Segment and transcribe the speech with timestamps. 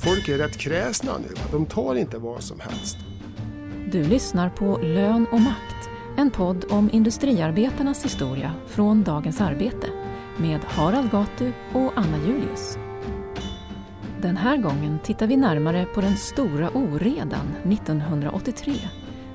[0.00, 1.34] folk är rätt kräsna nu.
[1.52, 2.98] De tar inte vad som helst.
[3.92, 9.86] Du lyssnar på Lön och makt, en podd om industriarbetarnas historia från Dagens Arbete
[10.36, 12.78] med Harald Gatu och Anna Julius.
[14.22, 18.74] Den här gången tittar vi närmare på den stora oredan 1983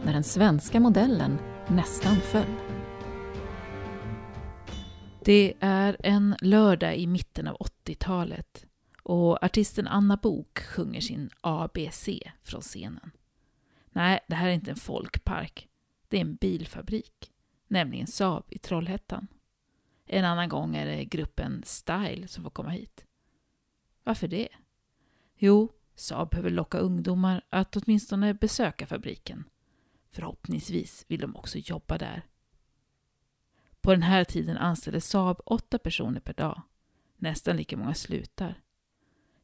[0.04, 2.56] när den svenska modellen nästan föll.
[5.26, 7.58] Det är en lördag i mitten av
[7.88, 8.66] 80-talet
[9.06, 12.10] och artisten Anna Bok sjunger sin ABC
[12.44, 13.12] från scenen.
[13.90, 15.68] Nej, det här är inte en folkpark.
[16.08, 17.32] Det är en bilfabrik,
[17.68, 19.28] nämligen Saab i Trollhättan.
[20.06, 23.06] En annan gång är det gruppen Style som får komma hit.
[24.04, 24.50] Varför det?
[25.38, 29.44] Jo, Saab behöver locka ungdomar att åtminstone besöka fabriken.
[30.12, 32.26] Förhoppningsvis vill de också jobba där.
[33.82, 36.62] På den här tiden anställer Saab åtta personer per dag.
[37.18, 38.65] Nästan lika många slutar.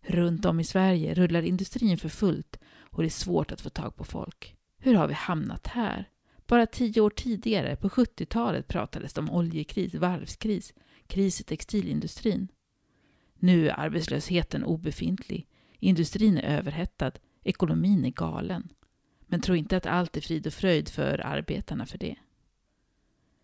[0.02, 3.96] Runt om i Sverige rullar industrin för fullt och det är svårt att få tag
[3.96, 4.56] på folk.
[4.78, 6.10] Hur har vi hamnat här?
[6.48, 10.74] Bara tio år tidigare, på 70-talet, pratades det om oljekris, varvskris,
[11.08, 12.48] kris i textilindustrin.
[13.40, 15.48] Nu är arbetslösheten obefintlig,
[15.80, 17.12] industrin är överhettad,
[17.44, 18.70] ekonomin är galen.
[19.22, 22.16] Men tro inte att allt är frid och fröjd för arbetarna för det.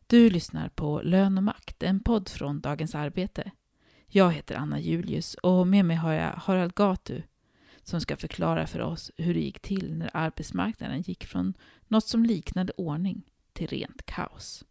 [0.08, 3.52] Du lyssnar på Lön och makt, en podd från Dagens Arbete.
[4.10, 7.22] Jag heter Anna Julius och med mig har jag Harald Gatu
[7.84, 11.54] som ska förklara för oss hur det gick till när arbetsmarknaden gick från
[11.88, 13.22] något som liknade ordning
[13.54, 14.64] till rent kaos.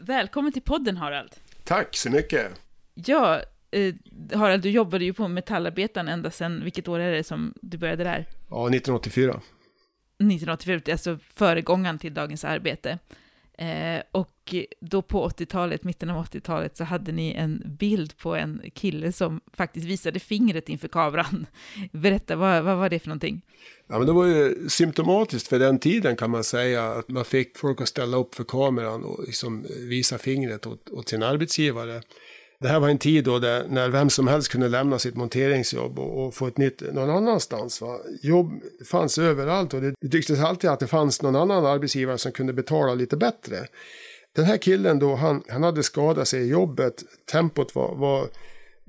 [0.00, 1.36] Välkommen till podden Harald!
[1.64, 2.60] Tack så mycket!
[2.94, 3.94] Ja, eh,
[4.34, 8.04] Harald, du jobbade ju på Metallarbetaren ända sedan, vilket år är det som du började
[8.04, 8.26] där?
[8.50, 9.30] Ja, 1984.
[10.18, 12.98] 1984, alltså föregångaren till Dagens Arbete.
[13.58, 18.62] Eh, och då på 80-talet, mitten av 80-talet, så hade ni en bild på en
[18.74, 21.46] kille som faktiskt visade fingret inför kameran.
[21.92, 23.42] Berätta, vad, vad var det för någonting?
[23.88, 27.58] Ja, men det var ju symptomatiskt för den tiden kan man säga, att man fick
[27.58, 32.02] folk att ställa upp för kameran och liksom visa fingret åt, åt sin arbetsgivare.
[32.60, 35.98] Det här var en tid då där, när vem som helst kunde lämna sitt monteringsjobb
[35.98, 37.80] och, och få ett nytt någon annanstans.
[37.80, 37.98] Va?
[38.22, 38.52] Jobb
[38.90, 42.52] fanns överallt och det, det tycktes alltid att det fanns någon annan arbetsgivare som kunde
[42.52, 43.66] betala lite bättre.
[44.36, 47.04] Den här killen då, han, han hade skadat sig i jobbet.
[47.32, 48.28] Tempot var, var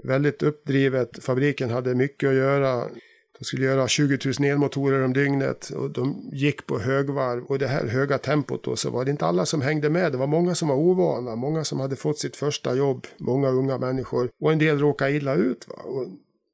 [0.03, 1.23] väldigt uppdrivet.
[1.23, 2.83] Fabriken hade mycket att göra.
[3.39, 7.43] De skulle göra 20 000 elmotorer om dygnet och de gick på högvarv.
[7.43, 10.11] Och det här höga tempot då så var det inte alla som hängde med.
[10.11, 13.77] Det var många som var ovana, många som hade fått sitt första jobb, många unga
[13.77, 14.29] människor.
[14.39, 15.67] Och en del råkade illa ut.
[15.67, 15.75] Va?
[15.75, 16.07] Och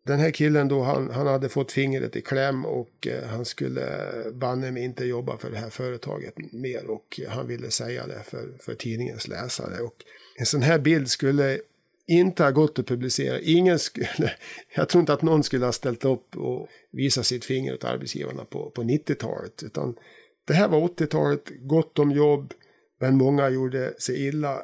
[0.05, 3.81] den här killen då, han, han hade fått fingret i kläm och eh, han skulle
[3.81, 6.89] eh, banne mig inte jobba för det här företaget mer.
[6.89, 9.81] Och eh, han ville säga det för, för tidningens läsare.
[9.81, 9.95] Och
[10.35, 11.59] en sån här bild skulle
[12.07, 13.39] inte har gått att publicera.
[13.39, 14.07] Ingen skulle,
[14.75, 18.45] jag tror inte att någon skulle ha ställt upp och visat sitt finger åt arbetsgivarna
[18.45, 19.63] på, på 90-talet.
[19.63, 19.95] Utan
[20.47, 22.53] det här var 80-talet, gott om jobb,
[22.99, 24.61] men många gjorde sig illa.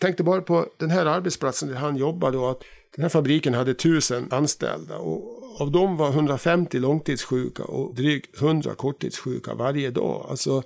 [0.00, 2.62] Tänkte bara på den här arbetsplatsen där han jobbade och att
[2.94, 4.98] den här fabriken hade tusen anställda.
[4.98, 10.26] Och av dem var 150 långtidssjuka och drygt 100 korttidssjuka varje dag.
[10.30, 10.62] Alltså,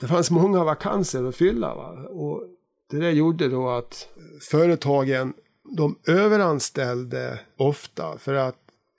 [0.00, 1.74] det fanns många vakanser att fylla.
[1.74, 2.08] Va?
[2.08, 2.42] Och
[2.90, 4.08] det där gjorde då att
[4.40, 5.32] företagen
[5.76, 8.56] de överanställde ofta för att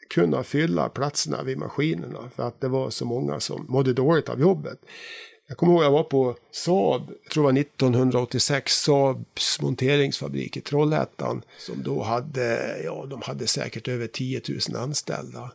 [0.09, 4.39] kunna fylla platserna vid maskinerna för att det var så många som mådde dåligt av
[4.39, 4.79] jobbet.
[5.47, 10.61] Jag kommer ihåg jag var på Saab, jag tror det var 1986, Saabs monteringsfabrik i
[10.61, 11.41] Trollhättan.
[11.57, 15.51] Som då hade, ja de hade säkert över 10 000 anställda.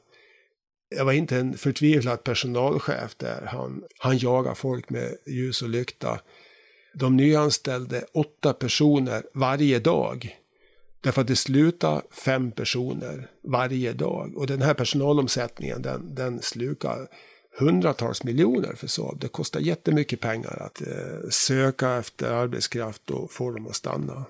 [0.88, 3.48] Jag var inte en förtvivlad personalchef där.
[3.52, 6.20] Han, han jagade folk med ljus och lykta.
[6.98, 10.38] De nyanställde åtta personer varje dag.
[11.00, 14.36] Därför att det slutade fem personer varje dag.
[14.36, 17.08] Och den här personalomsättningen den, den slukar
[17.58, 19.20] hundratals miljoner för Saab.
[19.20, 24.24] Det kostar jättemycket pengar att eh, söka efter arbetskraft och få dem att stanna.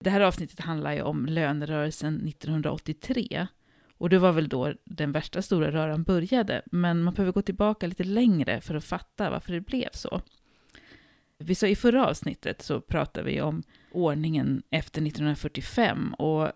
[0.00, 3.46] Det här avsnittet handlar ju om lönerörelsen 1983.
[3.98, 6.62] Och det var väl då den värsta stora röran började.
[6.66, 10.20] Men man behöver gå tillbaka lite längre för att fatta varför det blev så.
[11.42, 16.52] Vi sa i förra avsnittet så pratade vi om ordningen efter 1945 och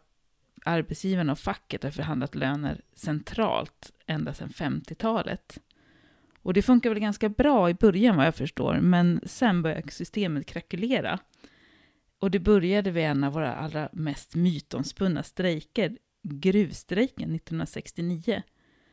[0.64, 5.58] arbetsgivarna och facket har förhandlat löner centralt ända sedan 50-talet.
[6.42, 10.46] Och det funkar väl ganska bra i början vad jag förstår, men sen började systemet
[10.46, 11.18] krackelera.
[12.18, 18.42] Och det började vid en av våra allra mest mytomspunna strejker, gruvstrejken 1969.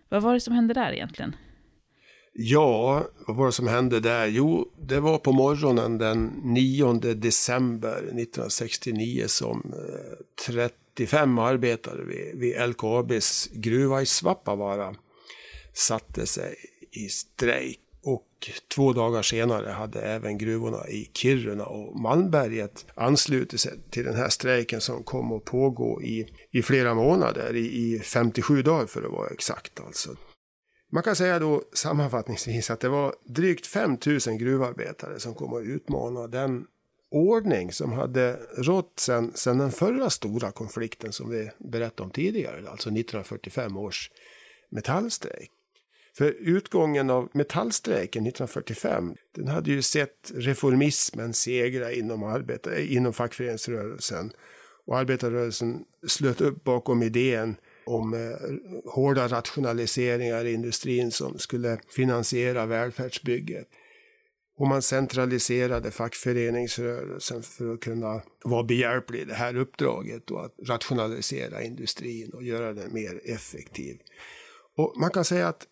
[0.10, 1.36] Vad var det som hände där egentligen?
[2.34, 4.28] Ja, vad var det som hände där?
[4.28, 12.70] Jo, det var på morgonen den 9 december 1969 som eh, 35 arbetare vid, vid
[12.70, 14.96] LKABs gruva i Svappavaara
[15.74, 16.56] satte sig
[16.92, 17.80] i strejk.
[18.04, 24.16] Och två dagar senare hade även gruvorna i Kiruna och Malmberget anslutit sig till den
[24.16, 29.04] här strejken som kom att pågå i, i flera månader, i, i 57 dagar för
[29.04, 30.16] att vara exakt alltså.
[30.94, 35.64] Man kan säga då sammanfattningsvis att det var drygt 5 000 gruvarbetare som kom att
[35.64, 36.66] utmana den
[37.12, 42.58] ordning som hade rått sedan, sedan den förra stora konflikten som vi berättade om tidigare,
[42.58, 44.12] alltså 1945 års
[44.70, 45.52] metallstrejk.
[46.18, 54.32] För utgången av metallstrejken 1945, den hade ju sett reformismen segra inom, arbete, inom fackföreningsrörelsen.
[54.86, 57.56] Och arbetarrörelsen slöt upp bakom idén
[57.86, 63.68] om eh, hårda rationaliseringar i industrin som skulle finansiera välfärdsbygget.
[64.58, 70.56] Och man centraliserade fackföreningsrörelsen för att kunna vara behjälplig i det här uppdraget och att
[70.68, 73.98] rationalisera industrin och göra den mer effektiv.
[74.78, 75.68] Och man kan säga att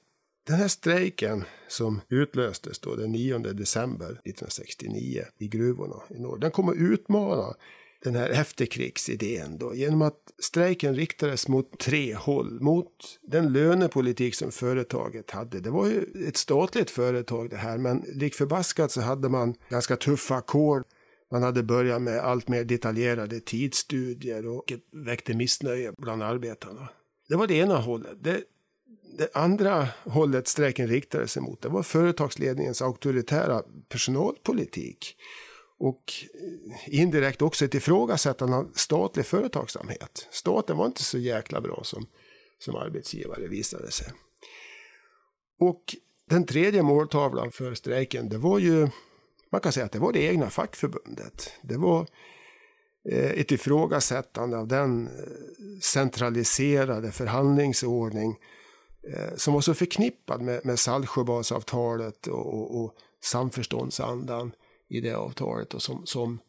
[0.48, 6.52] den här strejken som utlöstes då den 9 december 1969 i gruvorna i norr, den
[6.52, 7.56] kommer utmana
[8.04, 12.62] den här efterkrigsidén då, genom att strejken riktades mot tre håll.
[12.62, 15.60] Mot den lönepolitik som företaget hade.
[15.60, 19.96] Det var ju ett statligt företag det här, men lik förbaskat så hade man ganska
[19.96, 20.84] tuffa ackord.
[21.32, 26.90] Man hade börjat med allt mer detaljerade tidsstudier och väckte missnöje bland arbetarna.
[27.30, 28.24] Det var det ena hållet.
[28.24, 28.44] Det,
[29.18, 35.16] det andra hållet strejken riktade sig mot det var företagsledningens auktoritära personalpolitik
[35.80, 40.28] och eh, indirekt också ett ifrågasättande av statlig företagsamhet.
[40.32, 42.06] Staten var inte så jäkla bra som,
[42.60, 44.08] som arbetsgivare visade sig.
[45.60, 45.96] Och
[46.30, 48.88] den tredje måltavlan för strejken, det var ju,
[49.52, 51.52] man kan säga att det var det egna fackförbundet.
[51.62, 52.08] Det var
[53.10, 55.12] eh, ett ifrågasättande av den eh,
[55.82, 58.36] centraliserade förhandlingsordning
[59.36, 64.52] som var så förknippad med, med Saltsjöbadsavtalet och, och, och samförståndsandan
[64.90, 66.40] i det avtalet och som, som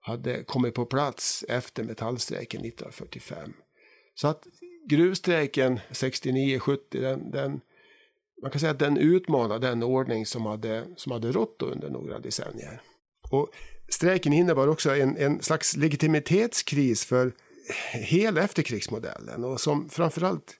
[0.00, 3.52] hade kommit på plats efter metallstrejken 1945.
[4.14, 4.46] Så att
[4.88, 7.60] gruvstrejken 69-70, den, den,
[8.42, 12.18] man kan säga att den utmanade den ordning som hade, som hade rått under några
[12.18, 12.80] decennier.
[13.30, 13.48] Och
[13.88, 17.32] strejken innebar också en, en slags legitimitetskris för
[17.92, 20.58] hela efterkrigsmodellen och som framförallt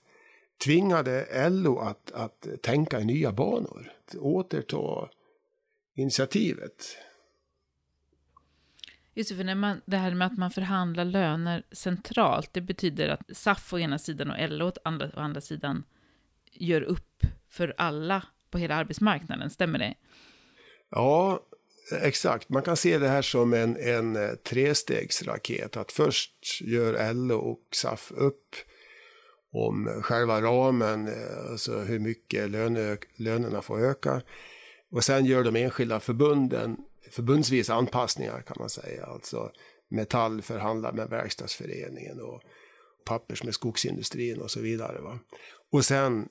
[0.63, 5.09] tvingade LO att, att tänka i nya banor, att återta
[5.95, 6.97] initiativet.
[9.17, 13.09] Just det, för när man, det här med att man förhandlar löner centralt, det betyder
[13.09, 15.83] att SAF å ena sidan och LO å andra, å andra sidan
[16.51, 19.93] gör upp för alla på hela arbetsmarknaden, stämmer det?
[20.89, 21.39] Ja,
[22.01, 22.49] exakt.
[22.49, 25.77] Man kan se det här som en, en eh, trestegsraket.
[25.77, 28.55] Att först gör LO och SAF upp
[29.51, 34.21] om själva ramen, eh, alltså hur mycket löne, lönerna får öka.
[34.91, 36.77] Och sen gör de enskilda förbunden
[37.11, 39.05] förbundsvisa anpassningar kan man säga.
[39.05, 39.51] Alltså
[39.89, 42.41] Metall förhandlar med Verkstadsföreningen och
[43.05, 45.01] Pappers med skogsindustrin och så vidare.
[45.01, 45.19] Va?
[45.71, 46.29] Och sen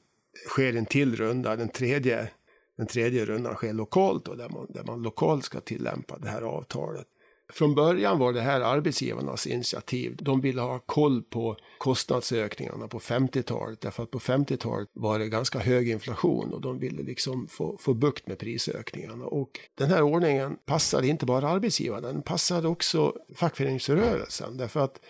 [0.49, 2.31] sker en till runda, den tredje,
[2.77, 6.43] den tredje rundan sker lokalt då, där man, där man lokalt ska tillämpa det här
[6.43, 7.07] avtalet.
[7.53, 10.17] Från början var det här arbetsgivarnas initiativ.
[10.21, 13.81] De ville ha koll på kostnadsökningarna på 50-talet.
[13.81, 17.95] Därför att på 50-talet var det ganska hög inflation och de ville liksom få, få
[17.95, 19.25] bukt med prisökningarna.
[19.25, 24.57] Och den här ordningen passade inte bara arbetsgivarna, den passade också fackföreningsrörelsen.
[24.57, 25.01] Därför att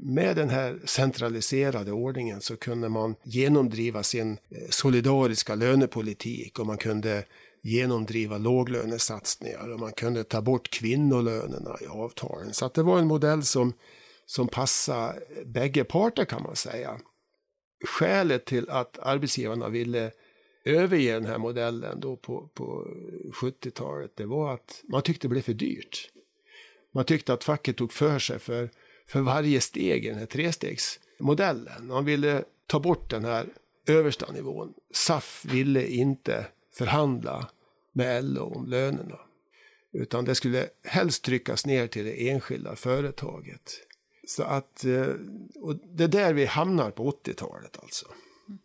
[0.00, 4.36] med den här centraliserade ordningen så kunde man genomdriva sin eh,
[4.70, 7.24] solidariska lönepolitik och man kunde
[7.64, 12.54] genomdriva låglönesatsningar och man kunde ta bort kvinnolönerna i avtalen.
[12.54, 13.72] Så att det var en modell som,
[14.26, 17.00] som passade bägge parter kan man säga.
[17.84, 20.10] Skälet till att arbetsgivarna ville
[20.64, 22.88] överge den här modellen då på, på
[23.32, 26.10] 70-talet, det var att man tyckte det blev för dyrt.
[26.92, 28.70] Man tyckte att facket tog för sig för,
[29.06, 31.86] för varje steg i den här trestegsmodellen.
[31.86, 33.46] Man ville ta bort den här
[33.86, 34.74] översta nivån.
[34.92, 37.48] SAF ville inte förhandla
[37.94, 39.18] med LO om lönerna.
[39.92, 43.80] Utan det skulle helst tryckas ner till det enskilda företaget.
[44.26, 45.06] Så att, eh,
[45.60, 48.06] och det är där vi hamnar på 80-talet alltså.
[48.48, 48.58] Mm.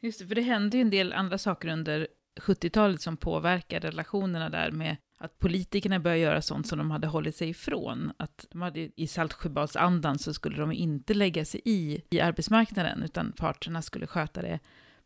[0.00, 2.08] Just det, för det hände ju en del andra saker under
[2.40, 7.36] 70-talet som påverkar relationerna där med att politikerna började göra sånt som de hade hållit
[7.36, 8.12] sig ifrån.
[8.16, 13.32] Att de hade, I Saltsjöbadsandan så skulle de inte lägga sig i, i arbetsmarknaden, utan
[13.32, 14.60] parterna skulle sköta det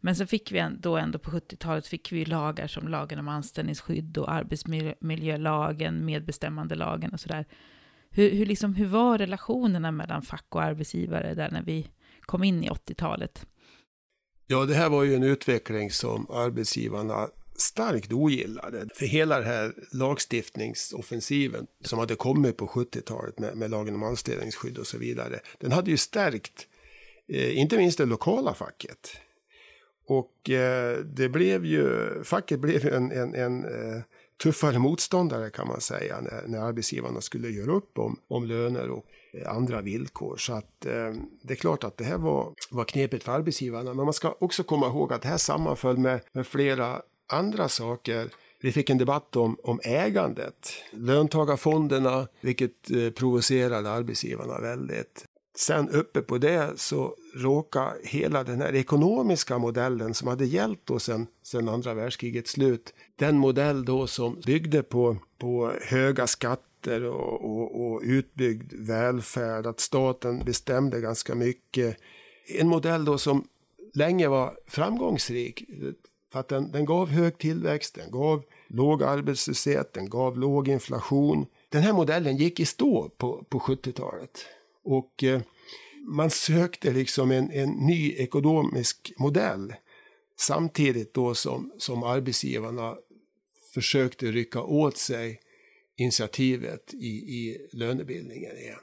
[0.05, 4.19] men så fick vi då ändå på 70-talet fick vi lagar som lagen om anställningsskydd
[4.19, 7.47] och arbetsmiljölagen, medbestämmandelagen och sådär.
[8.11, 12.65] Hur, hur, liksom, hur var relationerna mellan fack och arbetsgivare där när vi kom in
[12.65, 13.47] i 80-talet?
[14.47, 18.89] Ja, det här var ju en utveckling som arbetsgivarna starkt ogillade.
[18.95, 24.79] För hela den här lagstiftningsoffensiven som hade kommit på 70-talet med, med lagen om anställningsskydd
[24.79, 25.41] och så vidare.
[25.59, 26.67] Den hade ju stärkt,
[27.29, 29.21] eh, inte minst det lokala facket.
[30.07, 34.03] Och eh, det blev ju, facket blev en, en, en eh,
[34.43, 39.05] tuffare motståndare kan man säga när, när arbetsgivarna skulle göra upp om, om löner och
[39.33, 40.37] eh, andra villkor.
[40.37, 43.95] Så att eh, det är klart att det här var, var knepigt för arbetsgivarna.
[43.95, 48.29] Men man ska också komma ihåg att det här sammanföll med, med flera andra saker.
[48.61, 50.73] Vi fick en debatt om, om ägandet.
[50.91, 55.27] Löntagarfonderna, vilket eh, provocerade arbetsgivarna väldigt.
[55.57, 60.99] Sen uppe på det så råkade hela den här ekonomiska modellen som hade gällt då
[60.99, 62.95] sen, sen andra världskrigets slut.
[63.17, 69.81] Den modell då som byggde på, på höga skatter och, och, och utbyggd välfärd, att
[69.81, 71.97] staten bestämde ganska mycket.
[72.47, 73.49] En modell då som
[73.95, 75.65] länge var framgångsrik.
[76.33, 81.47] För att den, den gav hög tillväxt, den gav låg arbetslöshet, den gav låg inflation.
[81.69, 84.47] Den här modellen gick i stå på, på 70-talet.
[84.85, 85.41] Och eh,
[86.09, 89.75] man sökte liksom en, en ny ekonomisk modell.
[90.37, 92.97] Samtidigt då som, som arbetsgivarna
[93.75, 95.41] försökte rycka åt sig
[95.97, 98.79] initiativet i, i lönebildningen igen.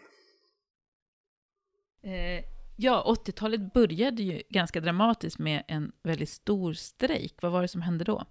[2.04, 2.44] Eh,
[2.78, 7.36] ja, 80-talet började ju ganska dramatiskt med en väldigt stor strejk.
[7.42, 8.26] Vad var det som hände då?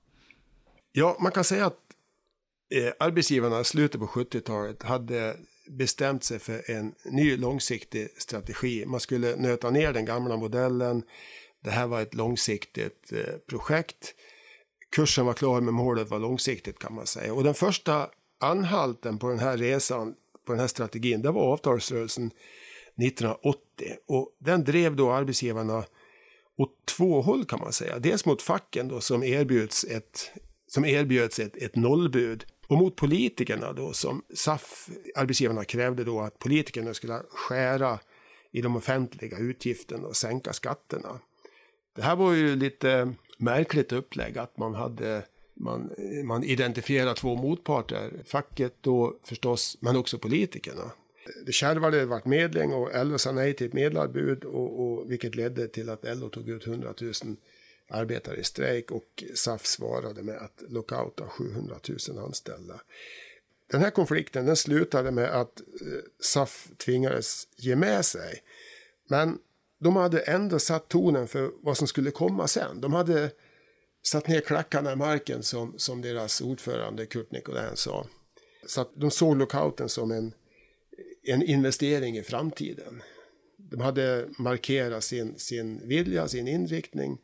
[0.92, 1.80] Ja, man kan säga att
[2.74, 5.36] eh, arbetsgivarna i slutet på 70-talet hade
[5.70, 8.84] bestämt sig för en ny långsiktig strategi.
[8.86, 11.02] Man skulle nöta ner den gamla modellen.
[11.60, 14.14] Det här var ett långsiktigt eh, projekt.
[14.90, 17.34] Kursen var klar men målet var långsiktigt kan man säga.
[17.34, 18.10] Och den första
[18.40, 20.14] anhalten på den här resan,
[20.46, 23.96] på den här strategin, det var avtalsrörelsen 1980.
[24.06, 25.84] Och den drev då arbetsgivarna
[26.56, 27.98] åt två håll kan man säga.
[27.98, 30.30] Dels mot facken då som erbjuds ett,
[30.66, 36.38] som erbjöds ett, ett nollbud och mot politikerna då som SAF, arbetsgivarna krävde då att
[36.38, 37.98] politikerna skulle skära
[38.52, 41.20] i de offentliga utgifterna och sänka skatterna.
[41.96, 45.22] Det här var ju lite märkligt upplägg att man hade
[45.54, 45.90] man,
[46.24, 50.92] man identifierar två motparter, facket då förstås, men också politikerna.
[51.46, 55.34] Det kärvade, det vart medling och LO sa nej till ett medlarbud och, och, vilket
[55.34, 57.12] ledde till att LO tog ut 100 000
[57.90, 61.76] arbetare i strejk och SAF svarade med att lockouta 700
[62.08, 62.80] 000 anställda.
[63.70, 65.66] Den här konflikten den slutade med att eh,
[66.20, 68.42] SAF tvingades ge med sig.
[69.08, 69.38] Men
[69.78, 72.80] de hade ändå satt tonen för vad som skulle komma sen.
[72.80, 73.30] De hade
[74.02, 78.06] satt ner klackarna i marken som, som deras ordförande Kurt Nicolin sa.
[78.66, 80.32] Så att de såg lockouten som en,
[81.22, 83.02] en investering i framtiden.
[83.56, 87.18] De hade markerat sin, sin vilja, sin inriktning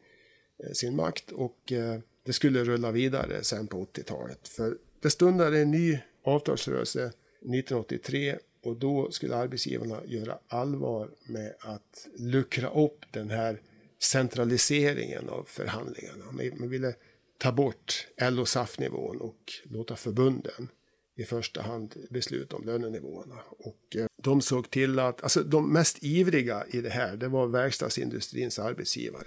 [0.65, 4.49] Eh, sin makt och eh, det skulle rulla vidare sen på 80-talet.
[4.49, 12.09] För det stundade en ny avtalsrörelse 1983 och då skulle arbetsgivarna göra allvar med att
[12.19, 13.61] luckra upp den här
[13.99, 16.25] centraliseringen av förhandlingarna.
[16.59, 16.95] Man ville
[17.39, 20.69] ta bort LO-SAF-nivån och låta förbunden
[21.17, 23.39] i första hand besluta om lönenivåerna.
[23.59, 27.47] Och eh, de såg till att, alltså de mest ivriga i det här, det var
[27.47, 29.27] verkstadsindustrins arbetsgivare.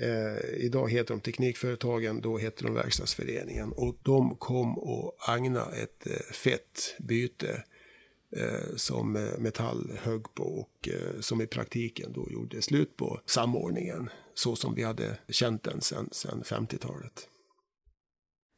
[0.00, 3.72] Eh, idag heter de Teknikföretagen, då heter de Verkstadsföreningen.
[3.72, 7.64] Och de kom och agna ett eh, fett byte
[8.36, 13.20] eh, som eh, Metall högg på och eh, som i praktiken då gjorde slut på
[13.26, 17.28] samordningen så som vi hade känt den sedan 50-talet.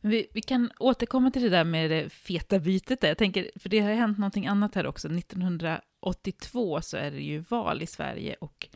[0.00, 3.08] Vi, vi, kan återkomma till det där med det feta bytet där.
[3.08, 5.08] Jag tänker, för det har hänt någonting annat här också.
[5.08, 8.68] 1982 så är det ju val i Sverige och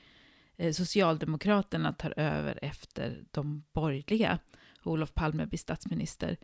[0.59, 4.39] Eh, Socialdemokraterna tar över efter de borgerliga.
[4.85, 6.37] Olof Palme blir statsminister.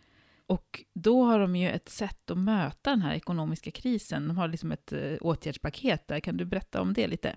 [0.47, 4.29] Och då har de ju ett sätt att möta den här ekonomiska krisen.
[4.29, 6.21] De har liksom ett eh, åtgärdspaket där.
[6.21, 7.37] Kan du berätta om det lite?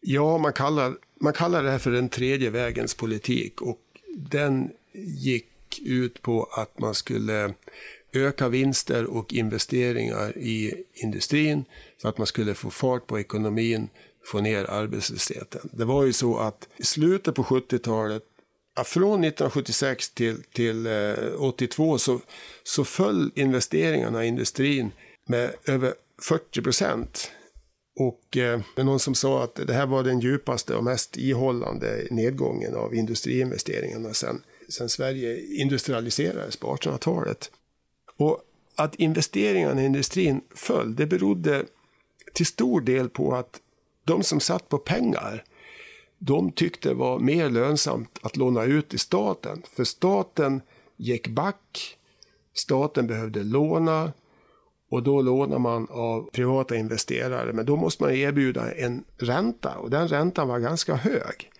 [0.00, 3.62] Ja, man kallar, man kallar det här för den tredje vägens politik.
[3.62, 3.80] Och
[4.16, 7.54] den gick ut på att man skulle
[8.12, 11.64] öka vinster och investeringar i industrin
[11.96, 13.88] så att man skulle få fart på ekonomin
[14.28, 15.68] få ner arbetslösheten.
[15.72, 18.22] Det var ju så att i slutet på 70-talet,
[18.84, 22.20] från 1976 till, till eh, 82 så,
[22.62, 24.90] så föll investeringarna i industrin
[25.26, 27.30] med över 40 procent.
[28.00, 32.06] Och eh, det någon som sa att det här var den djupaste och mest ihållande
[32.10, 37.50] nedgången av industriinvesteringarna sedan, sen Sverige industrialiserades på 1800-talet.
[38.16, 38.42] Och
[38.74, 41.64] att investeringarna i industrin föll, det berodde
[42.32, 43.60] till stor del på att
[44.08, 45.44] de som satt på pengar,
[46.18, 49.62] de tyckte det var mer lönsamt att låna ut till staten.
[49.76, 50.62] För staten
[50.96, 51.96] gick back,
[52.54, 54.12] staten behövde låna
[54.90, 57.52] och då lånar man av privata investerare.
[57.52, 61.50] Men då måste man erbjuda en ränta och den räntan var ganska hög.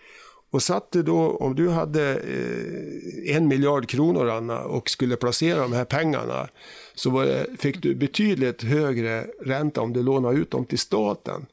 [0.51, 5.61] Och satt du då, om du hade eh, en miljard kronor Anna och skulle placera
[5.61, 6.47] de här pengarna
[6.95, 11.45] så det, fick du betydligt högre ränta om du lånade ut dem till staten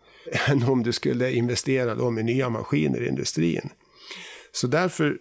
[0.49, 3.71] än om du skulle investera dem i nya maskiner i industrin.
[4.53, 5.19] Så därför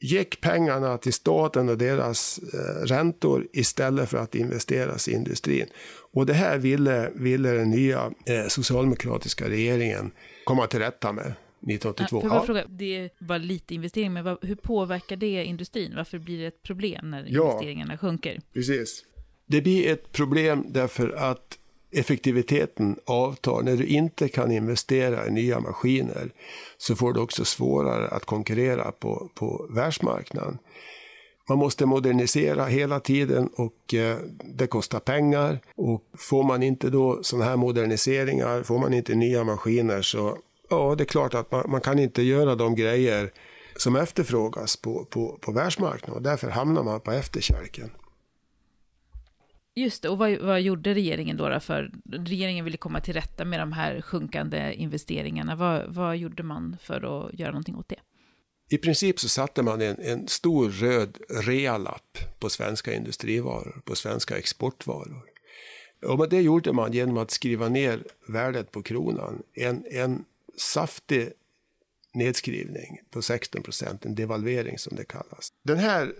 [0.00, 5.66] gick pengarna till staten och deras eh, räntor istället för att investeras i industrin.
[6.12, 10.10] Och det här ville, ville den nya eh, socialdemokratiska regeringen
[10.44, 11.34] komma till rätta med.
[11.66, 12.20] 1982.
[12.22, 12.46] Ja, ja.
[12.46, 15.92] Fråga, det var lite investering, men vad, hur påverkar det industrin?
[15.96, 18.40] Varför blir det ett problem när ja, investeringarna sjunker?
[18.52, 19.04] Precis.
[19.46, 21.58] Det blir ett problem därför att
[21.94, 23.62] effektiviteten avtar.
[23.62, 26.30] När du inte kan investera i nya maskiner
[26.78, 30.58] så får du också svårare att konkurrera på, på världsmarknaden.
[31.48, 35.58] Man måste modernisera hela tiden och eh, det kostar pengar.
[35.76, 40.38] Och får man inte då sådana här moderniseringar, får man inte nya maskiner så
[40.70, 43.30] ja, det är klart att man, man kan inte göra de grejer
[43.76, 47.90] som efterfrågas på, på, på världsmarknaden och därför hamnar man på efterkälken.
[49.76, 51.60] Just det, och vad, vad gjorde regeringen då, då?
[51.60, 55.56] För regeringen ville komma till rätta med de här sjunkande investeringarna.
[55.56, 58.00] Vad, vad gjorde man för att göra någonting åt det?
[58.68, 64.38] I princip så satte man en, en stor röd realapp på svenska industrivaror, på svenska
[64.38, 65.24] exportvaror.
[66.06, 69.42] Och det gjorde man genom att skriva ner värdet på kronan.
[69.54, 70.24] En, en
[70.56, 71.28] saftig
[72.14, 75.52] nedskrivning på 16 procent, en devalvering som det kallas.
[75.62, 76.12] Den här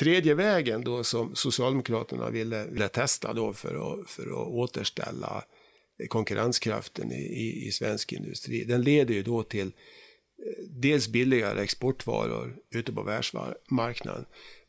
[0.00, 5.44] tredje vägen då som Socialdemokraterna ville, ville testa då för att, för att återställa
[6.08, 12.56] konkurrenskraften i, i, i svensk industri, den leder ju då till eh, dels billigare exportvaror
[12.74, 14.24] ute på världsmarknaden,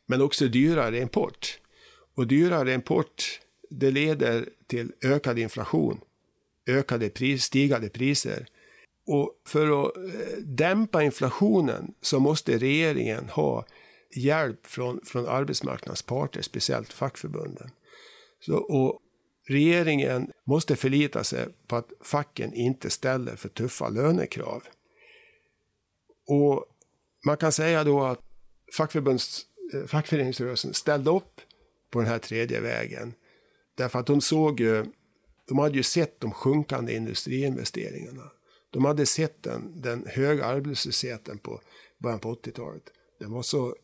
[0.06, 1.60] men också dyrare import.
[2.16, 3.40] Och dyrare import,
[3.70, 6.02] det leder till ökad inflation,
[6.68, 8.46] ökade pris, stigande priser
[9.08, 13.66] och för att eh, dämpa inflationen så måste regeringen ha
[14.16, 17.70] hjälp från, från arbetsmarknadens parter, speciellt fackförbunden.
[18.40, 19.00] Så, och
[19.48, 24.64] regeringen måste förlita sig på att facken inte ställer för tuffa lönekrav.
[26.28, 26.66] Och
[27.26, 28.22] man kan säga då att
[28.78, 31.42] fackförbunds, eh, fackföreningsrörelsen ställde upp
[31.90, 33.14] på den här tredje vägen.
[33.76, 34.86] Därför att de såg ju,
[35.48, 38.32] de hade ju sett de sjunkande industriinvesteringarna.
[38.70, 41.62] De hade sett den, den höga arbetslösheten på
[41.98, 42.84] början på 80-talet.
[43.20, 43.76] Den var så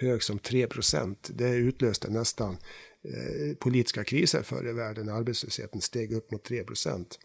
[0.00, 1.30] hög som 3 procent.
[1.34, 2.56] Det utlöste nästan
[3.02, 7.18] eh, politiska kriser förr i världen arbetslösheten steg upp mot 3 procent.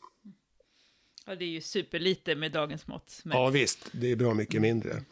[1.25, 3.21] Ja, det är ju superlite med dagens mått.
[3.23, 3.37] Men...
[3.37, 3.79] Ja, visst.
[3.91, 4.91] Det är bra mycket mindre.
[4.91, 5.03] Mm.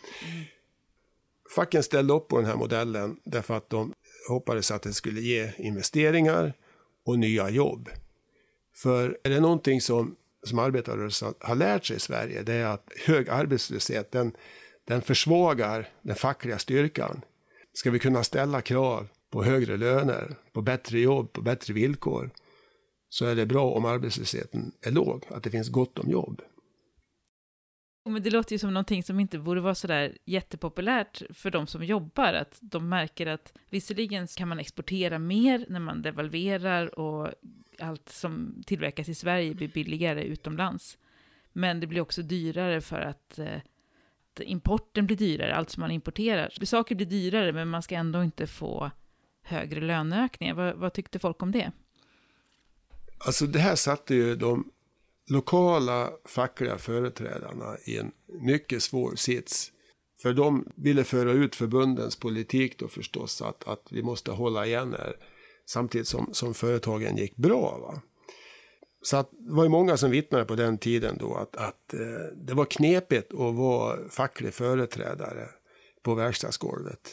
[1.55, 3.93] Facken ställde upp på den här modellen därför att de
[4.29, 6.53] hoppades att det skulle ge investeringar
[7.05, 7.89] och nya jobb.
[8.75, 12.91] För är det någonting som som arbetarrörelsen har lärt sig i Sverige, det är att
[13.05, 14.35] hög arbetslöshet, den,
[14.85, 17.21] den försvagar den fackliga styrkan.
[17.73, 22.29] Ska vi kunna ställa krav på högre löner, på bättre jobb, på bättre villkor,
[23.09, 26.41] så är det bra om arbetslösheten är låg, att det finns gott om jobb.
[28.05, 31.83] Men det låter ju som någonting som inte borde vara sådär jättepopulärt för de som
[31.83, 37.29] jobbar, att de märker att visserligen kan man exportera mer när man devalverar och
[37.79, 40.97] allt som tillverkas i Sverige blir billigare utomlands.
[41.53, 43.59] Men det blir också dyrare för att, eh,
[44.33, 46.65] att importen blir dyrare, allt som man importerar.
[46.65, 48.91] Saker blir dyrare, men man ska ändå inte få
[49.43, 50.53] högre löneökningar.
[50.53, 51.71] Vad, vad tyckte folk om det?
[53.17, 54.71] Alltså det här satte ju de
[55.29, 59.71] lokala fackliga företrädarna i en mycket svår sits.
[60.21, 64.95] För de ville föra ut förbundens politik då förstås, att, att vi måste hålla igen
[64.99, 65.15] här
[65.65, 67.77] samtidigt som, som företagen gick bra.
[67.77, 68.01] Va?
[69.03, 72.35] Så att, det var ju många som vittnade på den tiden då att, att eh,
[72.35, 75.47] det var knepigt att vara facklig företrädare
[76.03, 77.09] på verkstadsgolvet.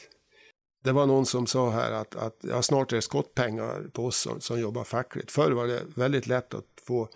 [0.85, 4.17] Det var någon som sa här att, att ja, snart är det skottpengar på oss
[4.17, 5.31] som, som jobbar fackligt.
[5.31, 7.09] Förr var det väldigt lätt att få,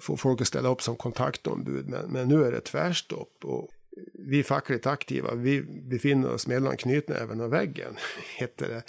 [0.00, 3.44] få folk att ställa upp som kontaktombud, men, men nu är det tvärstopp.
[3.44, 3.68] Och
[4.14, 7.96] vi fackligt aktiva, vi befinner oss mellan knytnäven och väggen,
[8.38, 8.82] hette det.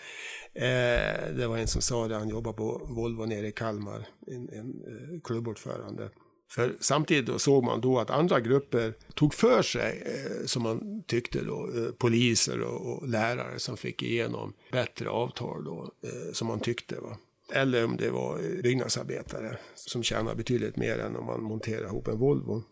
[0.56, 4.50] Eh, det var en som sa det, han jobbar på Volvo nere i Kalmar, en,
[4.50, 6.10] en eh, klubbordförande.
[6.50, 11.04] För samtidigt då såg man då att andra grupper tog för sig, eh, som man
[11.08, 16.48] tyckte då, eh, poliser och, och, lärare som fick igenom bättre avtal då, eh, som
[16.48, 17.00] man tyckte.
[17.00, 17.18] Va?
[17.54, 22.08] Eller om det var eh, byggnadsarbetare som tjänar betydligt mer än om man monterar ihop
[22.08, 22.64] en Volvo.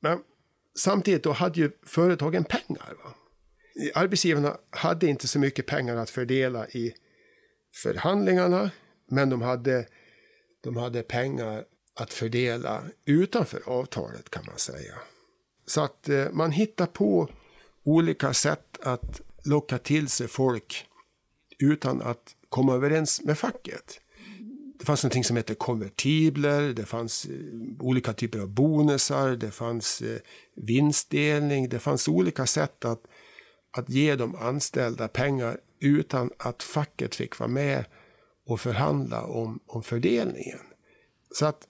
[0.00, 0.18] Men
[0.78, 2.94] samtidigt då hade ju företagen pengar.
[3.04, 3.14] Va?
[3.94, 6.94] Arbetsgivarna hade inte så mycket pengar att fördela i
[7.82, 8.70] förhandlingarna,
[9.08, 9.86] men de hade,
[10.62, 14.94] de hade pengar att fördela utanför avtalet kan man säga.
[15.66, 17.28] Så att eh, man hittar på
[17.84, 20.86] olika sätt att locka till sig folk
[21.58, 24.00] utan att komma överens med facket.
[24.80, 27.30] Det fanns någonting som hette konvertibler, det fanns eh,
[27.80, 30.18] olika typer av bonusar, det fanns eh,
[30.54, 33.02] vinstdelning, det fanns olika sätt att,
[33.70, 37.84] att ge de anställda pengar utan att facket fick vara med
[38.46, 40.58] och förhandla om, om fördelningen.
[41.30, 41.68] Så att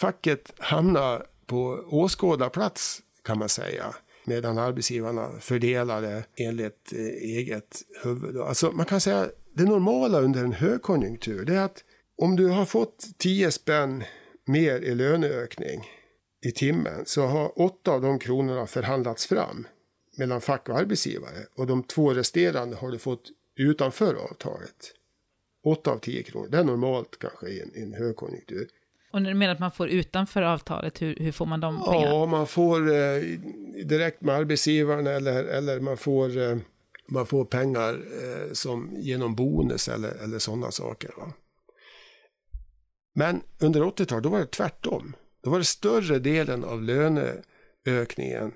[0.00, 3.94] facket hamnade på åskådarplats kan man säga.
[4.24, 6.98] Medan arbetsgivarna fördelade enligt eh,
[7.38, 8.36] eget huvud.
[8.36, 11.84] Alltså man kan säga det normala under en högkonjunktur det är att
[12.16, 14.04] om du har fått 10 spänn
[14.44, 15.80] mer i löneökning
[16.46, 19.66] i timmen så har åtta av de kronorna förhandlats fram
[20.18, 24.94] mellan fack och arbetsgivare och de två resterande har du fått utanför avtalet.
[25.64, 28.68] Åtta av tio kronor, det är normalt kanske i en, i en högkonjunktur.
[29.12, 32.06] Och när du menar att man får utanför avtalet, hur, hur får man de pengarna?
[32.06, 33.22] Ja, man får eh,
[33.84, 36.56] direkt med arbetsgivaren eller, eller man, får, eh,
[37.08, 41.10] man får pengar eh, som genom bonus eller, eller sådana saker.
[41.16, 41.32] Va?
[43.12, 45.16] Men under 80-talet, då var det tvärtom.
[45.42, 48.52] Då var det större delen av löneökningen,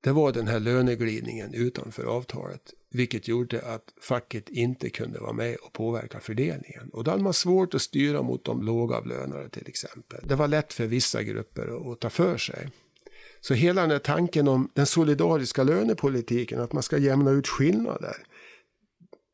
[0.00, 2.74] det var den här löneglidningen utanför avtalet.
[2.90, 6.90] Vilket gjorde att facket inte kunde vara med och påverka fördelningen.
[6.92, 10.20] Och då hade man svårt att styra mot de lågavlönade till exempel.
[10.28, 12.68] Det var lätt för vissa grupper att ta för sig.
[13.40, 18.16] Så hela den här tanken om den solidariska lönepolitiken, att man ska jämna ut skillnader.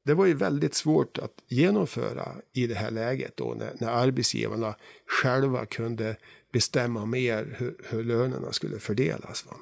[0.02, 4.74] Det var ju väldigt svårt att genomföra i det här läget då när, när arbetsgivarna
[5.06, 6.16] själva kunde
[6.52, 9.46] bestämma mer hur, hur lönerna skulle fördelas.
[9.46, 9.56] Va?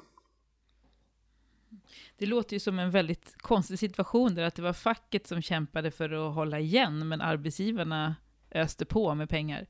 [2.17, 5.91] Det låter ju som en väldigt konstig situation där att det var facket som kämpade
[5.91, 8.15] för att hålla igen, men arbetsgivarna
[8.51, 9.67] öste på med pengar.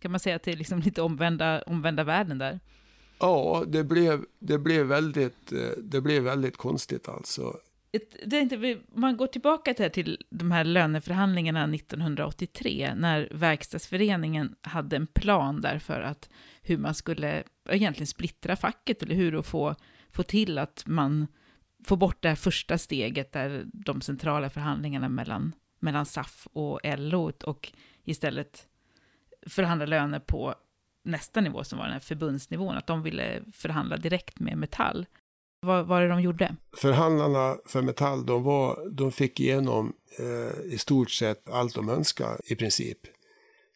[0.00, 2.60] Kan man säga att det är liksom lite omvända, omvända världen där?
[3.18, 7.56] Ja, det blev, det, blev väldigt, eh, det blev väldigt konstigt alltså.
[8.26, 15.78] Det man går tillbaka till de här löneförhandlingarna 1983, när Verkstadsföreningen hade en plan där
[15.78, 16.28] för att
[16.62, 19.74] hur man skulle egentligen splittra facket, eller hur att få,
[20.10, 21.26] få till att man
[21.84, 27.32] får bort det här första steget, där de centrala förhandlingarna mellan, mellan SAF och LO,
[27.44, 27.72] och
[28.04, 28.68] istället
[29.46, 30.54] förhandla löner på
[31.02, 35.06] nästa nivå, som var den här förbundsnivån, att de ville förhandla direkt med Metall.
[35.62, 36.56] Vad var det de gjorde?
[36.76, 42.38] Förhandlarna för Metall, de, var, de fick igenom eh, i stort sett allt de önskade
[42.44, 42.98] i princip.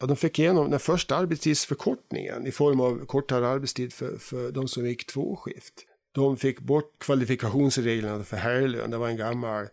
[0.01, 4.69] Ja, de fick igenom den första arbetstidsförkortningen i form av kortare arbetstid för, för de
[4.69, 5.75] som gick tvåskift.
[6.13, 8.91] De fick bort kvalifikationsreglerna för herrlön.
[8.91, 9.65] Det var en gammal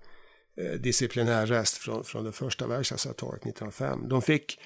[0.57, 4.09] eh, disciplinär rest från, från det första verkstadsavtalet 1905.
[4.09, 4.59] De fick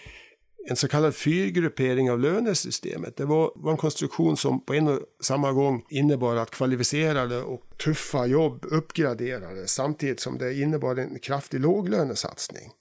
[0.67, 3.17] en så kallad fyrgruppering av lönesystemet.
[3.17, 7.61] Det var, var, en konstruktion som på en och samma gång innebar att kvalificerade och
[7.83, 12.71] tuffa jobb uppgraderades samtidigt som det innebar en kraftig låglönesatsning.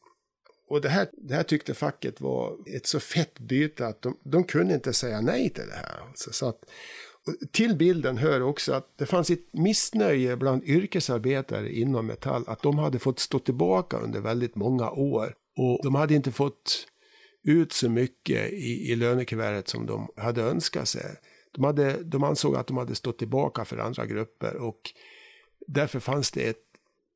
[0.68, 4.44] Och det här, det här tyckte facket var ett så fett byte att de, de
[4.44, 6.00] kunde inte säga nej till det här.
[6.08, 6.58] Alltså, så att,
[7.52, 12.78] till bilden hör också att det fanns ett missnöje bland yrkesarbetare inom Metall att de
[12.78, 15.34] hade fått stå tillbaka under väldigt många år.
[15.56, 16.86] Och de hade inte fått
[17.44, 21.16] ut så mycket i, i lönekuvertet som de hade önskat sig.
[21.52, 24.80] De, hade, de ansåg att de hade stått tillbaka för andra grupper och
[25.66, 26.62] därför fanns det ett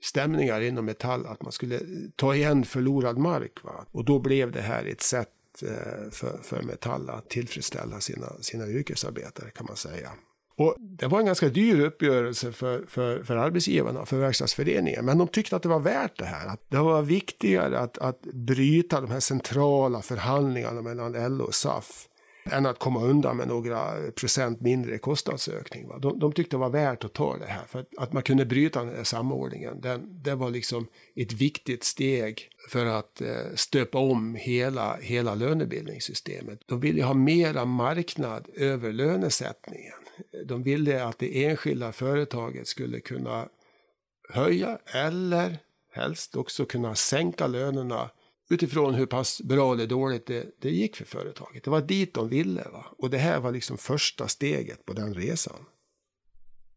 [0.01, 1.81] stämningar inom Metall att man skulle
[2.17, 3.65] ta igen förlorad mark.
[3.65, 3.87] Va?
[3.93, 8.69] Och då blev det här ett sätt eh, för, för Metall att tillfredsställa sina, sina
[8.69, 10.13] yrkesarbetare kan man säga.
[10.59, 15.05] Och det var en ganska dyr uppgörelse för, för, för arbetsgivarna, för Verkstadsföreningen.
[15.05, 16.47] Men de tyckte att det var värt det här.
[16.47, 22.09] Att det var viktigare att, att bryta de här centrala förhandlingarna mellan LO och SAF
[22.51, 25.89] än att komma undan med några procent mindre kostnadsökning.
[25.89, 25.99] Va?
[25.99, 28.47] De, de tyckte det var värt att ta det här, för att, att man kunde
[28.47, 29.81] bryta den här samordningen.
[29.81, 36.61] Den, det var liksom ett viktigt steg för att eh, stöpa om hela, hela lönebildningssystemet.
[36.67, 40.08] De ville ha mera marknad över lönesättningen.
[40.45, 43.49] De ville att det enskilda företaget skulle kunna
[44.29, 45.59] höja eller
[45.93, 48.11] helst också kunna sänka lönerna
[48.51, 51.65] utifrån hur pass bra eller dåligt det, det gick för företaget.
[51.65, 52.63] Det var dit de ville.
[52.63, 52.87] Va?
[52.99, 55.65] Och det här var liksom första steget på den resan.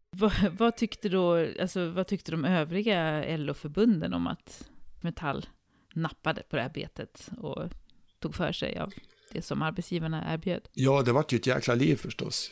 [0.10, 4.69] Vad, vad tyckte då, alltså, vad tyckte de övriga LO-förbunden om att
[5.01, 5.45] Metall
[5.93, 7.63] nappade på det här betet och
[8.19, 8.93] tog för sig av
[9.32, 10.69] det som arbetsgivarna erbjöd.
[10.73, 12.51] Ja, det vart ju ett jäkla liv förstås.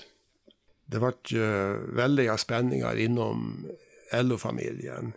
[0.92, 3.68] Det vart ju väldiga spänningar inom
[4.14, 5.14] LO-familjen.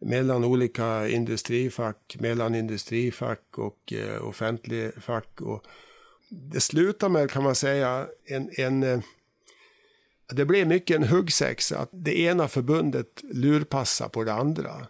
[0.00, 5.40] Mellan olika industrifack, mellan industrifack och eh, offentlig fack.
[5.40, 5.64] Och
[6.28, 9.00] det slutade med, kan man säga, en, en eh,
[10.32, 11.78] det blev mycket en huggsexa.
[11.78, 14.86] Att det ena förbundet lurpassar på det andra.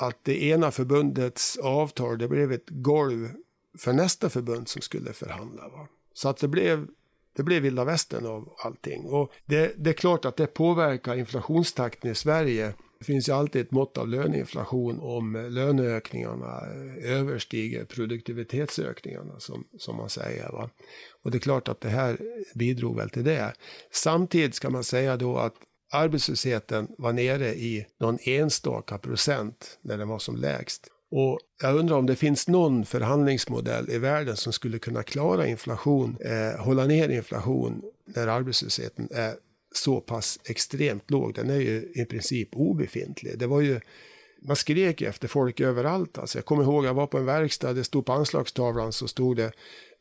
[0.00, 3.30] Att det ena förbundets avtal, det blev ett golv
[3.78, 5.68] för nästa förbund som skulle förhandla.
[5.68, 5.88] Va?
[6.14, 6.86] Så att det blev,
[7.36, 9.04] det blev vilda västern av allting.
[9.04, 12.74] Och det, det är klart att det påverkar inflationstakten i Sverige.
[12.98, 16.60] Det finns ju alltid ett mått av löneinflation om löneökningarna
[17.02, 20.52] överstiger produktivitetsökningarna som, som man säger.
[20.52, 20.70] Va?
[21.22, 22.18] Och det är klart att det här
[22.54, 23.52] bidrog väl till det.
[23.90, 25.54] Samtidigt ska man säga då att
[25.92, 30.88] arbetslösheten var nere i någon enstaka procent när den var som lägst.
[31.16, 36.16] Och jag undrar om det finns någon förhandlingsmodell i världen som skulle kunna klara inflation,
[36.20, 39.34] eh, hålla ner inflation när arbetslösheten är
[39.74, 41.34] så pass extremt låg.
[41.34, 43.38] Den är ju i princip obefintlig.
[43.38, 43.80] Det var ju,
[44.42, 46.18] man skrek efter folk överallt.
[46.18, 49.36] Alltså jag kommer ihåg, jag var på en verkstad, det stod på anslagstavlan så stod
[49.36, 49.52] det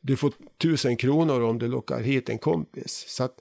[0.02, 3.06] du får tusen kronor om du lockar hit en kompis.
[3.08, 3.39] Så att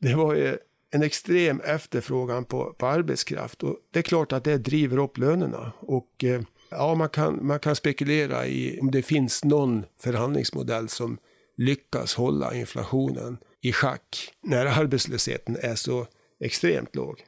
[0.00, 0.56] det var ju
[0.90, 5.72] en extrem efterfrågan på, på arbetskraft och det är klart att det driver upp lönerna.
[5.78, 11.18] Och eh, ja, man kan, man kan spekulera i om det finns någon förhandlingsmodell som
[11.56, 16.06] lyckas hålla inflationen i schack när arbetslösheten är så
[16.40, 17.24] extremt låg.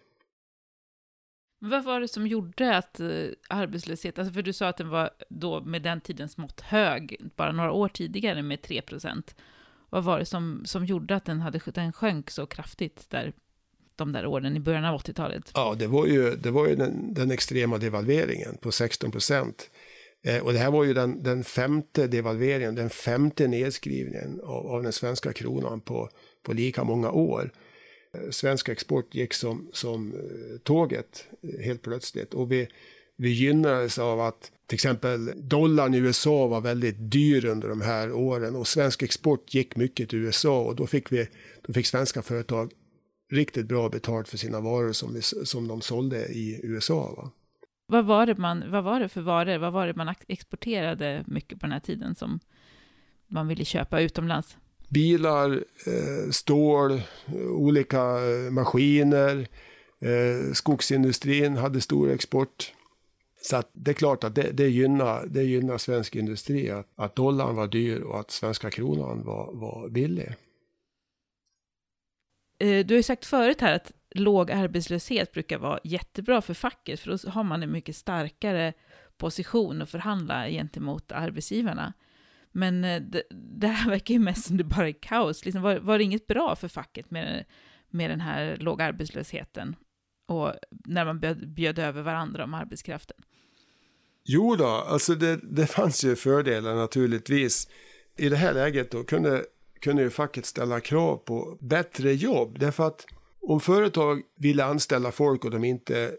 [1.58, 5.10] Vad var det som gjorde att eh, arbetslösheten, alltså för du sa att den var
[5.28, 9.36] då med den tidens mått hög, bara några år tidigare med 3 procent.
[9.90, 13.32] Vad var det som, som gjorde att den, hade, den sjönk så kraftigt där,
[14.02, 15.50] de där åren i början av 80-talet?
[15.54, 19.70] Ja, det var ju, det var ju den, den extrema devalveringen på 16 procent.
[20.24, 24.82] Eh, och det här var ju den, den femte devalveringen, den femte nedskrivningen av, av
[24.82, 26.08] den svenska kronan på,
[26.42, 27.50] på lika många år.
[28.14, 32.34] Eh, svensk export gick som, som eh, tåget eh, helt plötsligt.
[32.34, 32.68] Och vi,
[33.16, 38.12] vi gynnades av att till exempel dollarn i USA var väldigt dyr under de här
[38.12, 41.28] åren och svensk export gick mycket till USA och då fick, vi,
[41.62, 42.72] då fick svenska företag
[43.32, 47.14] riktigt bra betalt för sina varor som, som de sålde i USA.
[47.16, 47.30] Va?
[47.86, 49.58] Vad, var det man, vad var det för varor?
[49.58, 52.40] Vad var det man exporterade mycket på den här tiden som
[53.26, 54.56] man ville köpa utomlands?
[54.92, 57.02] bilar, eh, stål,
[57.50, 59.48] olika eh, maskiner.
[60.00, 62.72] Eh, skogsindustrin hade stor export.
[63.42, 67.56] Så det är klart att det, det, gynnar, det gynnar svensk industri att, att dollarn
[67.56, 70.34] var dyr och att svenska kronan var, var billig.
[72.62, 77.00] Eh, du har ju sagt förut här att låg arbetslöshet brukar vara jättebra för facket,
[77.00, 78.72] för då har man en mycket starkare
[79.16, 81.92] position att förhandla gentemot arbetsgivarna.
[82.52, 85.44] Men eh, det, det här verkar ju mest som det bara är kaos.
[85.44, 87.44] Liksom var, var det inget bra för facket med,
[87.90, 89.76] med den här låga arbetslösheten?
[90.26, 93.16] Och när man bjöd, bjöd över varandra om arbetskraften?
[94.24, 97.68] Jo då, alltså det, det fanns ju fördelar naturligtvis.
[98.16, 99.44] I det här läget då kunde,
[99.82, 102.58] kunde ju facket ställa krav på bättre jobb.
[102.58, 103.06] Därför att
[103.40, 106.12] om företag ville anställa folk och de inte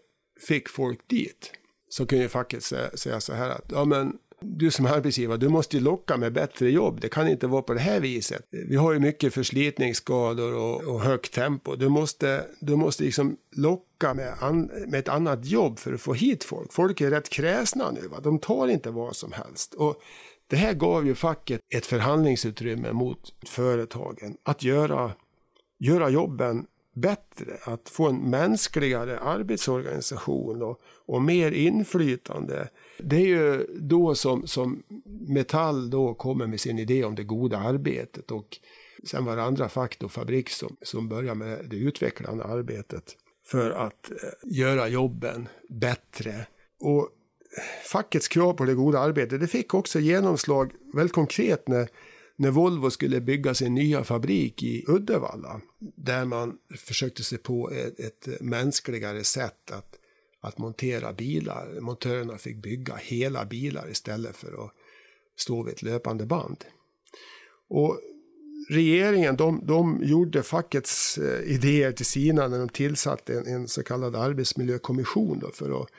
[0.47, 1.51] fick folk dit
[1.89, 5.49] så kunde ju facket säga, säga så här att ja men du som arbetsgivare, du
[5.49, 7.01] måste ju locka med bättre jobb.
[7.01, 8.47] Det kan inte vara på det här viset.
[8.49, 11.75] Vi har ju mycket förslitningsskador och, och högt tempo.
[11.75, 16.13] Du måste, du måste liksom locka med, an, med ett annat jobb för att få
[16.13, 16.73] hit folk.
[16.73, 18.07] Folk är rätt kräsna nu.
[18.07, 18.19] Va?
[18.23, 19.73] De tar inte vad som helst.
[19.73, 20.01] Och
[20.53, 25.11] det här gav ju facket ett förhandlingsutrymme mot företagen att göra,
[25.79, 32.69] göra jobben bättre, att få en mänskligare arbetsorganisation och, och mer inflytande.
[32.97, 34.83] Det är ju då som, som
[35.27, 38.57] Metall då kommer med sin idé om det goda arbetet och
[39.03, 43.71] sen var det andra fack och fabrik som, som börjar med det utvecklande arbetet för
[43.71, 46.47] att eh, göra jobben bättre.
[46.79, 47.09] Och
[47.83, 51.89] fackets krav på det goda arbetet, det fick också genomslag väldigt konkret när
[52.35, 57.99] när Volvo skulle bygga sin nya fabrik i Uddevalla, där man försökte sig på ett,
[57.99, 59.95] ett mänskligare sätt att,
[60.41, 61.79] att montera bilar.
[61.81, 64.71] Montörerna fick bygga hela bilar istället för att
[65.35, 66.65] stå vid ett löpande band.
[67.69, 67.99] Och
[68.69, 73.83] regeringen de, de gjorde fackets eh, idéer till sina när de tillsatte en, en så
[73.83, 75.89] kallad arbetsmiljökommission för att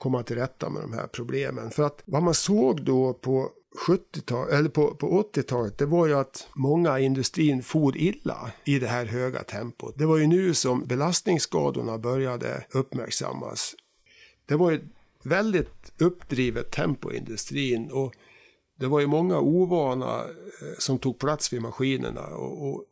[0.00, 1.70] komma till rätta med de här problemen.
[1.70, 3.50] För att vad man såg då på
[3.86, 8.78] 70-talet, eller på, på 80-talet, det var ju att många i industrin for illa i
[8.78, 9.94] det här höga tempot.
[9.98, 13.74] Det var ju nu som belastningsskadorna började uppmärksammas.
[14.46, 14.80] Det var ju
[15.22, 17.90] väldigt uppdrivet tempo i industrin.
[17.90, 18.14] Och
[18.78, 22.26] det var ju många ovana eh, som tog plats vid maskinerna.
[22.26, 22.84] Och, och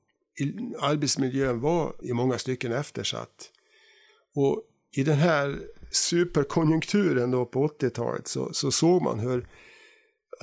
[0.80, 3.50] arbetsmiljön var i många stycken eftersatt.
[4.34, 5.58] Och i den här
[5.90, 9.46] superkonjunkturen då på 80-talet så, så såg man hur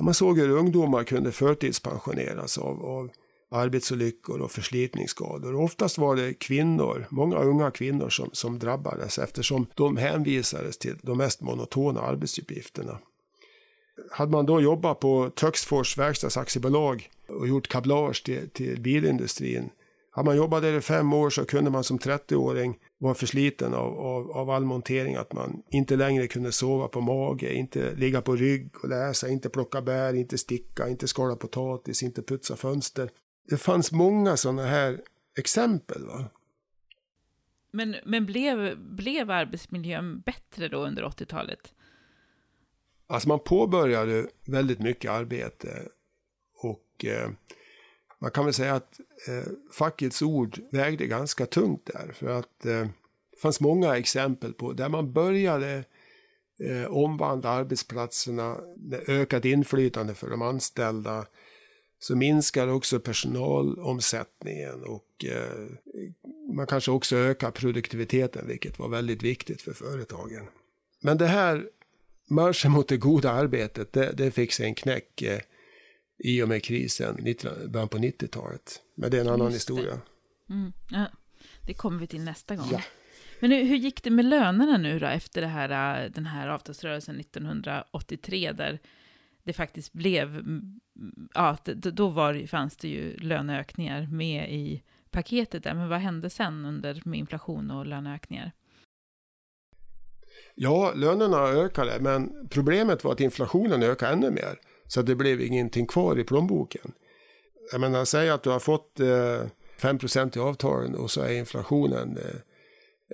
[0.00, 3.10] man såg hur ungdomar kunde förtidspensioneras av, av
[3.50, 5.54] arbetsolyckor och förslitningsskador.
[5.54, 10.98] Och oftast var det kvinnor, många unga kvinnor som, som drabbades eftersom de hänvisades till
[11.02, 12.98] de mest monotona arbetsuppgifterna.
[14.10, 19.70] Hade man då jobbat på Töcksfors verkstadsaktiebolag och gjort kablage till, till bilindustrin
[20.16, 23.98] hade man jobbat där i fem år så kunde man som 30-åring vara försliten av,
[23.98, 25.14] av, av all montering.
[25.14, 29.48] Att man inte längre kunde sova på mage, inte ligga på rygg och läsa, inte
[29.48, 33.10] plocka bär, inte sticka, inte skala potatis, inte putsa fönster.
[33.48, 35.00] Det fanns många sådana här
[35.38, 36.06] exempel.
[36.06, 36.24] Va?
[37.70, 41.72] Men, men blev, blev arbetsmiljön bättre då under 80-talet?
[43.06, 45.88] Alltså man påbörjade väldigt mycket arbete
[46.62, 47.30] och eh,
[48.18, 52.12] man kan väl säga att eh, fackets ord vägde ganska tungt där.
[52.12, 52.86] För att eh,
[53.30, 55.84] det fanns många exempel på där man började
[56.60, 61.26] eh, omvandla arbetsplatserna med ökat inflytande för de anställda.
[61.98, 65.66] Så minskar också personalomsättningen och eh,
[66.56, 70.46] man kanske också ökar produktiviteten, vilket var väldigt viktigt för företagen.
[71.02, 71.68] Men det här
[72.28, 75.40] marschen mot det goda arbetet, det, det fick sig en knäck eh,
[76.18, 77.36] i och med krisen i
[77.68, 78.80] början på 90-talet.
[78.94, 80.00] Men det är en annan Just historia.
[80.46, 80.52] Det.
[80.54, 80.72] Mm.
[80.90, 81.04] Ja,
[81.66, 82.68] det kommer vi till nästa gång.
[82.72, 82.82] Ja.
[83.40, 86.48] Men hur, hur, gick det med lönerna nu då efter det här, äh, den här
[86.48, 88.78] avtalsrörelsen 1983 där
[89.42, 90.44] det faktiskt blev,
[91.34, 96.64] ja, då var, fanns det ju löneökningar med i paketet där, men vad hände sen
[96.64, 98.52] under med inflation och löneökningar?
[100.54, 104.58] Ja, lönerna ökade, men problemet var att inflationen ökade ännu mer.
[104.88, 106.92] Så det blev ingenting kvar i plånboken.
[107.72, 109.46] Jag menar, säg att du har fått eh,
[109.78, 109.98] 5
[110.36, 112.40] i avtalen och så är inflationen eh,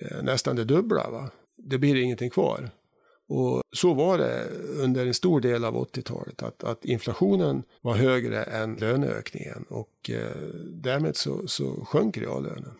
[0.06, 1.10] eh, nästan det dubbla.
[1.10, 1.30] Va?
[1.56, 2.70] Det blir ingenting kvar.
[3.28, 4.48] Och så var det
[4.84, 6.42] under en stor del av 80-talet.
[6.42, 9.64] Att, att inflationen var högre än löneökningen.
[9.68, 10.36] Och eh,
[10.70, 12.74] därmed så, så sjönk reallönen.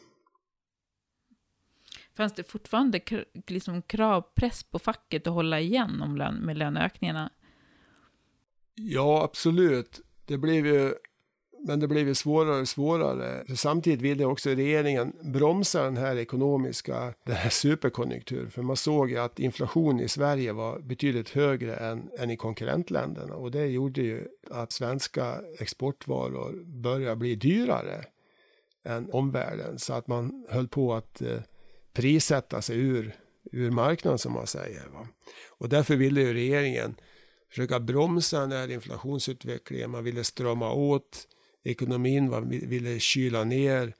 [2.17, 3.01] Fanns det fortfarande
[3.47, 7.31] liksom kravpress på facket att hålla igen om lön, med löneökningarna?
[8.75, 10.01] Ja, absolut.
[10.27, 10.95] Det blev ju,
[11.67, 13.45] men det blev ju svårare och svårare.
[13.45, 18.51] För samtidigt ville också regeringen bromsa den här ekonomiska, den här superkonjunkturen.
[18.51, 23.35] För man såg ju att inflationen i Sverige var betydligt högre än, än i konkurrentländerna.
[23.35, 28.05] Och det gjorde ju att svenska exportvaror började bli dyrare
[28.85, 29.79] än omvärlden.
[29.79, 31.41] Så att man höll på att eh,
[31.93, 33.15] prissätta sig ur,
[33.53, 34.89] ur marknaden som man säger.
[34.93, 35.09] Va?
[35.49, 36.95] Och därför ville ju regeringen
[37.53, 39.91] försöka bromsa den här inflationsutvecklingen.
[39.91, 41.29] Man ville strama åt
[41.65, 43.95] ekonomin, man ville kyla ner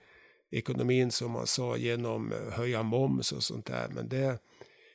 [0.51, 3.89] ekonomin som man sa genom eh, höja moms och sånt där.
[3.95, 4.39] Men det,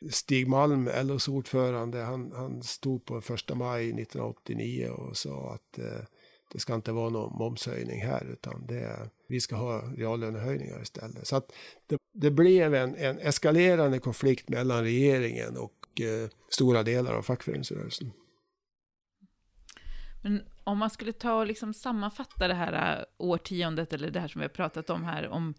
[0.10, 6.06] Stig Malm, LOs ordförande, han, han stod på första maj 1989 och sa att eh,
[6.52, 11.28] det ska inte vara någon momshöjning här utan det, vi ska ha reallönehöjningar istället.
[11.28, 11.52] Så att
[11.88, 18.12] det, det blev en, en eskalerande konflikt mellan regeringen och eh, stora delar av fackföreningsrörelsen.
[20.22, 24.28] Men om man skulle ta och liksom sammanfatta det här äh, årtiondet, eller det här
[24.28, 25.54] som vi har pratat om här, om,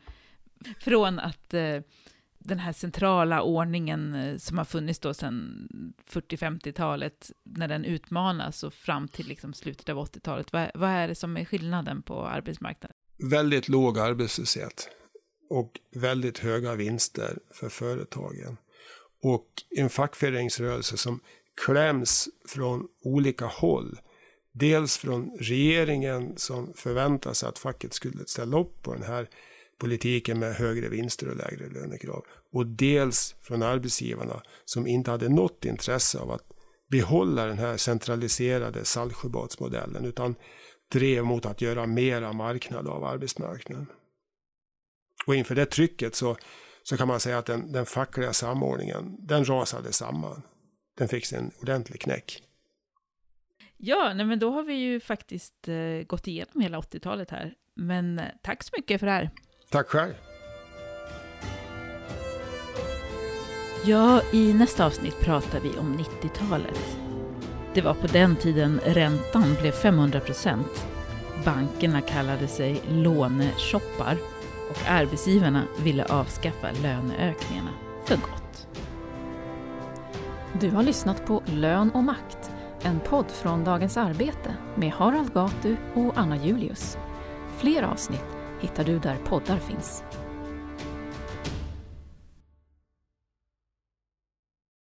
[0.81, 1.81] från att eh,
[2.39, 5.69] den här centrala ordningen äh, som har funnits då sedan
[6.11, 11.15] 40-50-talet, när den utmanas och fram till liksom slutet av 80-talet, vad, vad är det
[11.15, 12.97] som är skillnaden på arbetsmarknaden?
[13.31, 14.89] Väldigt låg arbetslöshet
[15.51, 18.57] och väldigt höga vinster för företagen.
[19.23, 21.21] Och en fackföreningsrörelse som
[21.67, 23.99] kläms från olika håll
[24.59, 29.29] Dels från regeringen som förväntade sig att facket skulle ställa upp på den här
[29.81, 32.25] politiken med högre vinster och lägre lönekrav.
[32.53, 36.45] Och dels från arbetsgivarna som inte hade något intresse av att
[36.91, 40.35] behålla den här centraliserade Saltsjöbadsmodellen utan
[40.93, 43.87] drev mot att göra mera marknad av arbetsmarknaden.
[45.27, 46.37] Och inför det trycket så,
[46.83, 50.43] så kan man säga att den, den fackliga samordningen, den rasade samman.
[50.99, 52.48] Den fick sig en ordentlig knäck.
[53.81, 57.55] Ja, nej, men då har vi ju faktiskt eh, gått igenom hela 80-talet här.
[57.75, 59.31] Men eh, tack så mycket för det här.
[59.71, 60.13] Tack själv.
[63.85, 66.99] Ja, i nästa avsnitt pratar vi om 90-talet.
[67.75, 70.87] Det var på den tiden räntan blev 500 procent.
[71.45, 74.17] Bankerna kallade sig låneshoppar
[74.71, 77.71] och arbetsgivarna ville avskaffa löneökningarna
[78.05, 78.69] för gott.
[80.61, 82.51] Du har lyssnat på Lön och makt,
[82.83, 86.99] en podd från Dagens Arbete med Harald Gatu och Anna Julius.
[87.57, 90.03] Fler avsnitt hittar du där poddar finns.